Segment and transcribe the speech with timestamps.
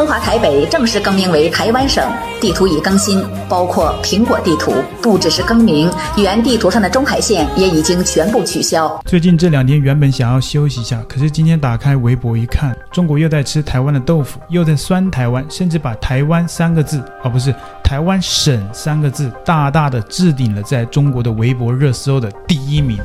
[0.00, 2.02] 中华台北正式更名为台湾省，
[2.40, 4.72] 地图已更新，包括苹果地图。
[5.02, 8.98] 不只是更名，原地图上的中海线也已经全部取消。
[9.04, 17.54] 最近这两天原本想要休息一下，可是今天打开微博一看，中国又在吃台湾的豆腐，又在酸台湾，甚至把台湾三个字，而、不是
[17.84, 22.96] 台湾省三个字，大大的置顶了在中国的微博热搜的第一名。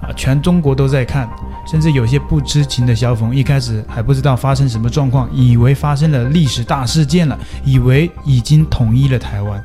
[0.00, 1.28] 啊，全中国都在看。
[1.66, 9.62] 甚至有些不知情的小粉一开始还不知道发生什么状况，以为发生了历史大事件了，以为已经统一了台湾。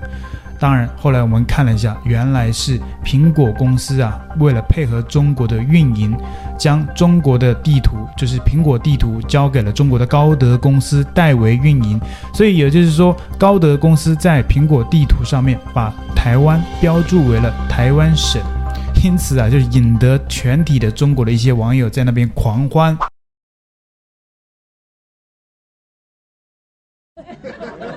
[0.57, 6.17] 当然，后来我们看了一下，原来是苹果公司啊，为了配合中国的运营，
[6.57, 11.99] 将中国的地图，就是苹果地图，交给了中国的高德公司代为运营。
[12.33, 18.41] 所以也就是说，高德公司在苹果地图上面把台湾标注为了台湾省。
[19.05, 22.97] 因此啊，就引得全体的中国的一些网友在那边狂欢。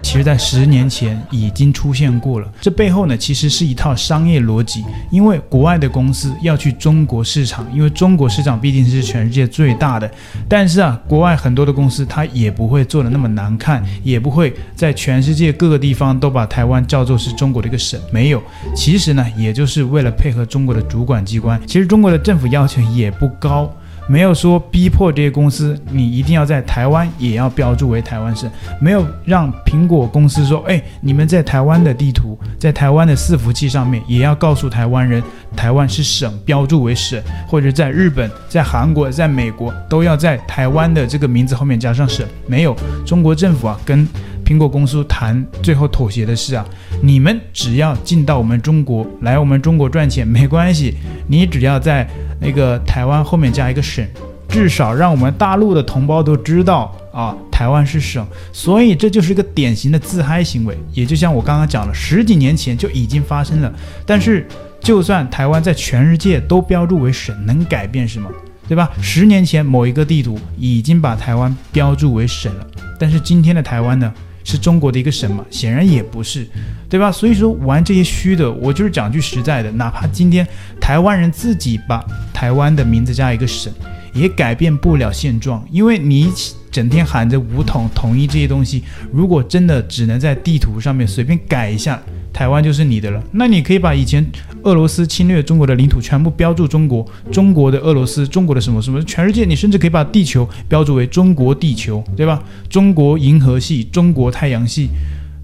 [0.08, 2.50] 其实，在十年前已经出现过了。
[2.62, 4.82] 这背后呢，其实是一套商业逻辑。
[5.10, 10.10] 因为国外的公司要去中国市场，因为中国市场毕竟是全世界最大的。
[10.48, 18.00] 但是啊，国外很多的公司，它也不会做得那么难看，也不会在全世界各个地方都把台湾叫做是中国的一个省。
[18.10, 18.42] 没有，
[18.74, 21.60] 其实呢，也就是为了配合中国的主管机关。
[21.66, 23.70] 其实中国的政府要求也不高。
[24.08, 35.22] 没有说逼迫这些公司，你一定要在台湾也要标注为台湾省，没有让苹果公司说，哎，你们在台湾的地图，在台湾的伺服器上面也要告诉台湾人，
[35.54, 42.26] 台湾是省，标注为省，或者在日本、在韩国、在美国都要在台湾的这个名字后面加上省。
[42.46, 42.74] 没有，
[43.06, 44.08] 中国政府啊跟
[44.48, 46.64] 苹果公司谈，最后妥协的事啊，
[47.02, 50.96] 你们只要进到我们中国来，我们中国赚钱没关系，
[51.26, 52.08] 你只要在。
[52.40, 54.06] 那个台湾后面加一个省，
[54.48, 60.78] 至少让我们大陆的同胞都知道啊，台湾是省，所以这就是一个典型的自嗨行为。
[60.92, 63.74] 也就像我刚刚讲了，十几年前就已经发生了。
[64.06, 64.46] 但是，
[64.78, 68.30] 就算台湾在全世界都标注为省，能改变什么？
[68.68, 68.88] 对吧？
[69.02, 72.66] 十年前某一个地图已经把台湾标注为省了，
[73.00, 74.14] 但是今天的台湾呢？
[74.44, 75.44] 是中国的一个省吗？
[75.50, 76.46] 显然也不是，
[76.88, 77.12] 对吧？
[77.12, 80.46] 所以说玩这些虚的，我就是讲句实在的，哪怕今天
[80.80, 83.72] 台湾人自己把台湾的名字加一个省，
[84.12, 86.32] 也改变不了现状，因为你
[86.70, 92.00] 整天喊着武统统一这些东西，如果真的只能在地图上面随便改一下。
[92.38, 94.24] 台湾就是你的了，那你可以把以前
[94.62, 102.40] 俄罗斯侵略中国的领土全部标注中国，中国的俄罗斯，中国的什么什么，全世界，你甚至可以把地球标注为中国地球，对吧？
[102.70, 104.88] 中国银河系，中国太阳系，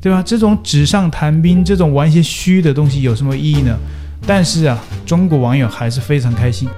[0.00, 0.22] 对吧？
[0.25, 3.76] 这种纸上谈兵，这种玩一些虚的东西有什么意义呢？
[4.25, 6.69] 但是啊，中国网友还是非常开心。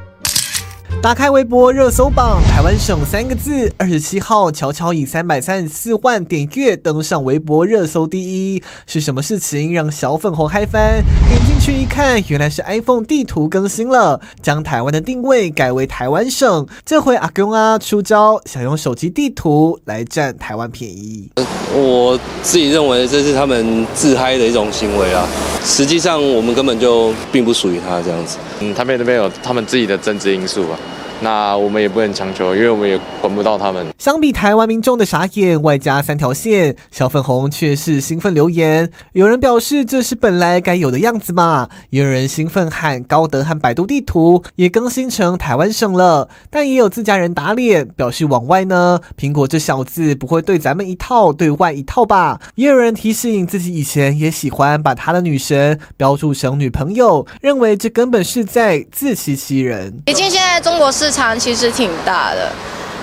[1.07, 8.61] 打开微博热搜榜，台湾省三个字，二十七号悄悄以三百三十四万点阅登上微博热搜第一。
[8.89, 11.05] 是什么事情让小粉红嗨翻？
[11.29, 16.67] 点进去一看，原来是 iPhone 地图更新了，将台湾的定位改为台湾省。
[16.85, 21.31] 这回阿公啊出招，想用手机地图来占台湾便宜。
[21.73, 25.25] 我自己认为这是他们自嗨的一种行为啊，
[25.63, 28.39] 实际上我们根本就并不属于他这样子。
[28.59, 30.77] 嗯，他们那边有他们自己的政治因素啊。
[31.21, 33.87] 那我们也不能强求，因为我们也管不到他们。
[33.99, 38.91] 相比台湾民众的傻眼，外加三条线，小粉红却是兴奋留言。
[39.13, 46.29] 有人表示这是本来该有的样子嘛，也有人兴奋喊高德和百度地图也更新成台湾省了。
[46.51, 52.39] 但也有自家人打脸，表示往外呢，苹果这小子不会对咱们一套对外一套吧？
[52.57, 60.03] 也有人提醒自己以前也喜欢把他的女神标注成女朋友，认为这根本是在自欺欺人。
[60.05, 61.06] 毕竟现在中国是。
[61.07, 62.51] 市场其实挺大的，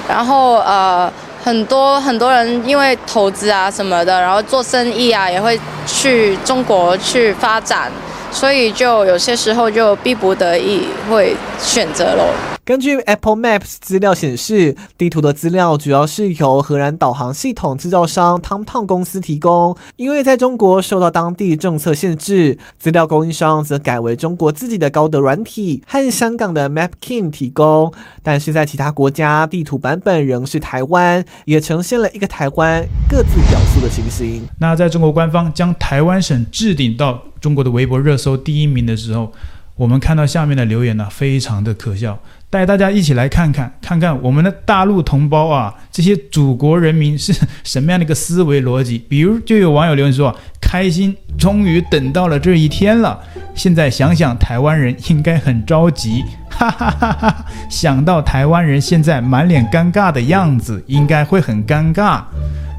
[0.09, 1.09] 然后呃，
[1.41, 7.90] 很多很多人因为投资啊什么的，然后做生意啊也会去中国去发展，
[8.30, 12.25] 所以就有些时候就逼不得已会选择喽。
[12.66, 19.75] 根据 Apple Maps 资料显示，地图的资料主要是由荷兰导航系统制造商 TomTom 公司提供。
[19.98, 27.94] 因为在中国受到当地政策限制，资料供应商则改为中国自己的高德软体和香港的 MapKing 提供。
[28.21, 34.48] 但是在其他国家，地图版本仍是台湾，也呈现了一个台湾各自表述的情形。
[34.57, 39.33] 那在中国官方将台湾省置顶到中国的微博热搜第一名的时候，
[39.75, 42.18] 我们看到下面的留言呢，非常的可笑。
[42.54, 47.34] 带大家一起来看看，看看我们的大陆同胞啊，这些祖国人民是
[47.66, 49.00] 什么样的一个思维逻辑？
[49.10, 53.20] 比如，就有网友留言说，开心，终于等到了这一天了。
[53.56, 57.46] 现在想想，台湾人应该很着急， 哈哈哈哈！
[57.72, 62.22] 想到台湾人现在满脸尴尬的样子，应该会很尴尬。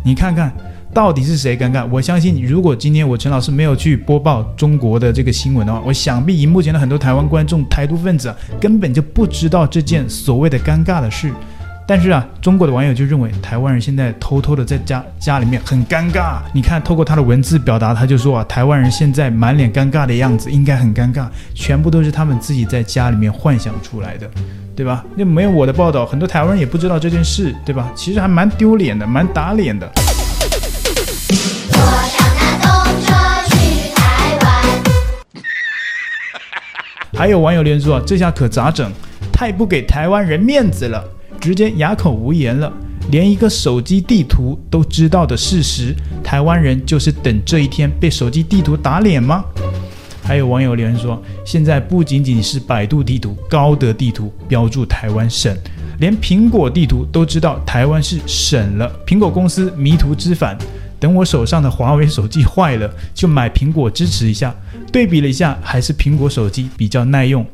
[0.04, 0.52] 你看看。
[0.94, 1.84] 到底是谁尴尬？
[1.90, 11.32] 我相信，如果今天我陈老师没有去播报中国的这个新闻的话，我想必荧幕前的很多台湾观众、台独分子啊，根本就不知道这件所谓的尴尬的事。
[11.86, 16.38] 但是啊，中国的网友就认为台湾人现在偷偷的在家家里面很尴尬。
[16.54, 24.30] 你看，透过他的文字表达，他就说啊，台湾人现在满脸尴尬的样子，应该很尴尬，全部都是他们自己在家里面幻想出来的，
[24.76, 25.04] 对吧？
[25.16, 27.90] 那没有我的报道，很多台湾人也不知道这件事，对吧？
[27.96, 29.90] 其实还蛮丢脸的，蛮打脸的。
[37.16, 38.90] 还有网友连说：“这下可咋整？
[39.32, 41.02] 太不给台湾人面子了，
[41.40, 42.72] 直接哑口无言了。
[43.10, 49.44] 连一个手机地图都知道的事实，台湾人就是等这一天被手机地图打脸吗？”
[50.24, 55.54] 还有网友留言说：“现在不仅仅是百度地图、高德地图标注台湾省，
[55.98, 58.90] 连苹果地图都知道台湾是省了。
[59.06, 60.56] 苹果公司迷途知返。”
[61.04, 64.54] 等我手上的华为手机坏了，就买苹果支持一下。
[64.90, 67.44] 对比了一下，还是苹果手机比较耐用。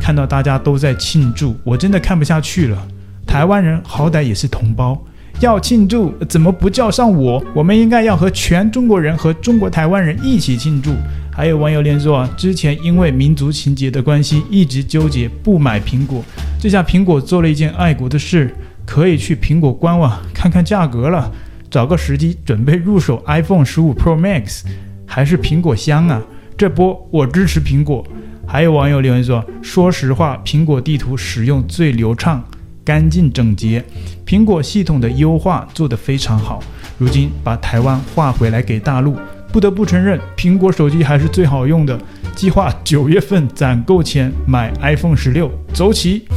[0.00, 2.88] 看到大家都在庆祝，我真的看不下去了。
[3.26, 4.98] 台湾人好歹也是同胞，
[5.40, 7.44] 要庆祝怎么不叫上我？
[7.54, 10.94] 我们应该要和全中国人和中国台湾人一起庆祝。
[11.36, 16.24] 还有网友连说啊，之前因为民族情结的关系，一直纠结不买苹果。
[16.58, 18.56] 这下苹果做了一件爱国的事，
[18.86, 21.30] 可以去苹果官网看看价格了，
[21.70, 24.62] 找个时机准备入手 iPhone 十五 Pro Max，
[25.04, 26.22] 还是苹果香啊！
[26.56, 28.02] 这波我支持苹果。
[28.46, 32.42] 还有网友留言说，说实话，苹果地图使用最流畅、
[32.82, 33.84] 干净整洁，
[34.24, 36.62] 苹果系统的优化做得非常好。
[36.96, 39.18] 如今把台湾划回来给大陆。
[39.56, 41.98] 不得不承认，苹果手机还是最好用的。
[42.34, 46.28] 计划九月份攒够钱买 iPhone 十六，走起！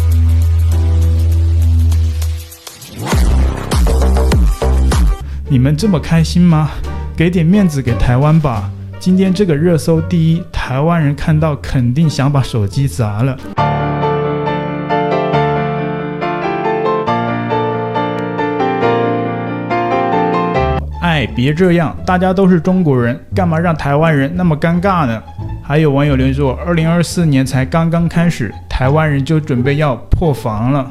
[5.49, 6.69] 你们这么开心吗？
[7.17, 8.71] 给点面子给台湾吧！
[9.01, 13.37] 今天这个热搜第一，台湾人看到肯定想把手机砸了。
[21.19, 25.21] 哎，别这样，大家都是中国人，干嘛让台湾人那么尴尬呢？
[25.61, 30.89] 还有网友留言说，二零二四年才刚刚开始，台湾人就准备要破防了。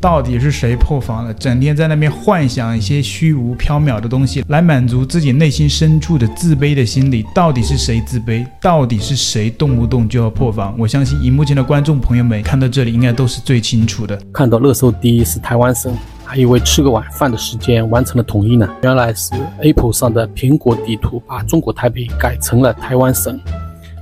[0.00, 1.34] 到底是谁破防了？
[1.34, 7.22] 整天在那边幻想一些虚无缥缈的东西，来满足自己内心深处的自卑的心理。
[7.34, 8.46] 到底是谁自卑？
[8.62, 10.74] 到底是谁动不动就要破防？
[10.78, 14.18] 我相信，荧幕前的观众朋友们看到这里，应该都是最清楚的。
[14.32, 15.94] 看到热搜第一是台湾省。
[16.30, 23.36] 还以为吃个晚饭的时间完成了统一呢，原来是 Apple 上的苹果地图把中国台北改成了台湾省，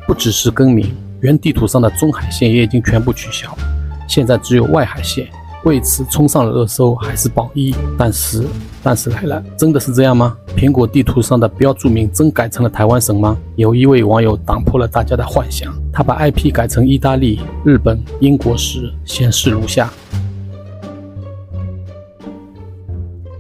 [0.07, 3.57] 不只是更名，原地图上的中海线也已经全部取消，
[4.07, 5.27] 现在只有外海线，
[5.65, 7.75] 为此冲上了热搜，还是榜一。
[7.97, 8.45] 但是，
[8.83, 10.37] 但是来了，真的是这样吗？
[10.55, 13.39] 苹果地图上的标注名真改成了台湾省吗？
[13.57, 19.91] 有一位网友打破了大家的幻想，他把 IP 改成意大利、日本、英国时，显示如下。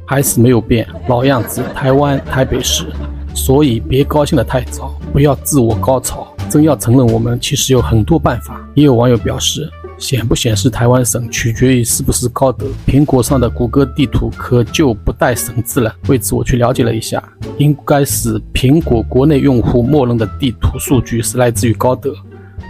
[0.08, 2.86] 还是没有变，老样子，台湾台北市，
[3.34, 6.26] 所以别高兴得太早，不要自我高潮。
[6.48, 8.66] 真要承认，我们其实有很多办法。
[8.74, 12.64] 也有网友表示，显不显示台湾省取决于是不是高德。
[12.86, 15.94] 苹果上的谷歌地图可就不带省字了。
[16.08, 17.22] 为此我去了解了一下，
[17.58, 22.14] 应该是苹果国内用户默认的地图数据是来自于高德。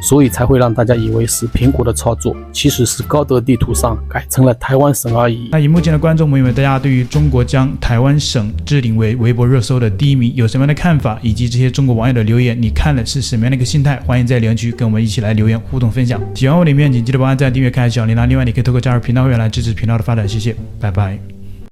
[0.01, 5.49] 所以才会让大家以为是苹果的操作，其实是高德地图上改成了台湾省而已。
[5.53, 11.19] 那荧幕前的观众朋友们，大家对于中国将台湾省置顶为微博热搜的第一名有什么样的看法？
[11.23, 13.97] 以及这些中国网友的留言，你看了是什么样的一个心态？
[14.07, 16.21] 欢迎在留言区跟我们一起来留言互动分享。
[16.35, 18.27] 喜欢我的影片，请记得帮按赞、订阅、开小铃铛。
[18.27, 20.29] 另外，你可以透过加入频道会员来支持频道的发展。
[20.29, 21.38] 谢谢，拜拜。